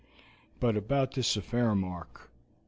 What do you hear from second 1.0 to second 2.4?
this affair, Mark.